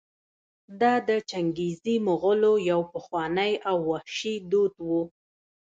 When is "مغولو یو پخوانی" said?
2.07-3.53